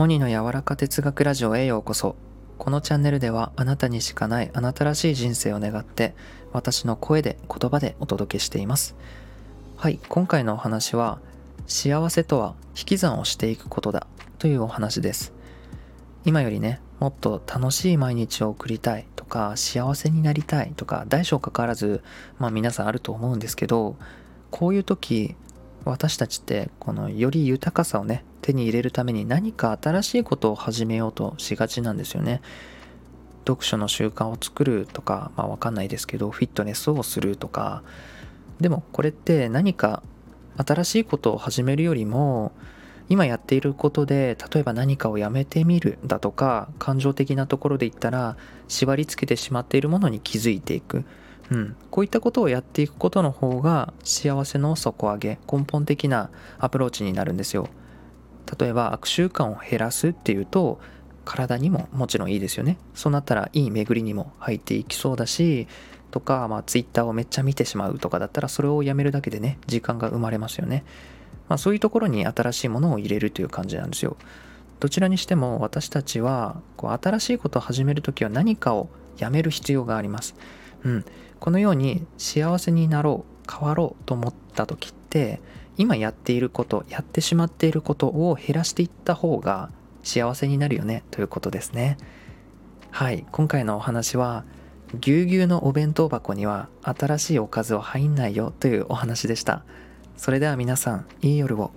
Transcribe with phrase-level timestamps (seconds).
[0.00, 2.16] モニの柔らか哲学ラジオへようこそ。
[2.56, 6.14] このチャンネルではあなたにしかないあなたらしい人生を願って
[6.54, 8.96] 私の声で言葉でお届けしています。
[9.76, 11.20] はい今回のお話は
[11.66, 14.06] 幸せとは引き算をしていくことだ
[14.38, 15.34] というお話です。
[16.24, 22.02] 今よりねもっと楽しい毎日を送りたいとか幸せになりたいとか大小関わらず
[22.38, 23.96] まあ皆さんあると思うんですけど
[24.50, 25.36] こういう時
[25.84, 32.40] 私たちってこのより豊かさをね手に入れるために何か新しいことを始めようとしがちなんですよね。
[33.46, 37.82] 読書の習慣を作るとかまあわかんないですけどフィットネスをするとか。
[38.60, 40.02] でもこれって何か
[40.56, 42.52] 新しいことを始めるよりも
[43.08, 48.36] 今やっていることで例えば何かをやめてみるだとか感情的なところで言ったら
[48.68, 51.04] 縛り付けてしまっているものに気づいていく。
[51.50, 57.68] うん、こういったことをやっていくことの方が幸せの底上げ根本的なアプローチになるんですよ。
[58.58, 60.80] 例えば悪習慣を減らすっていうと
[61.24, 62.78] 体にももちろんいいですよね。
[62.94, 65.66] そうなったらいい巡りにも入っていきそうだし
[66.10, 70.84] とか、まあ、Twitter をめっちゃ見てしまうとかだったらそれをやめるだけでね時間が生まれますよね、
[71.48, 74.16] まあ、そういうところに新しいものを入れるという感じなんですよ。
[74.80, 80.34] どちらにしても私たちはこう新しいことを始めるときは何かをやめる必要があります。
[80.84, 81.04] うん、
[81.40, 85.40] このように幸せになろう変わろうと思った時って
[85.76, 89.70] 今やっていることやってしまっていることを減らしていった方が
[90.02, 91.96] 幸せになるよねということですね。
[92.90, 93.24] はい。
[93.32, 94.44] 今回のお話は
[94.98, 99.64] ぎゅうぎゅうのお弁当箱には新しいおかずは入んないよというお話でした。
[100.16, 101.70] それでは皆さんいい夜を。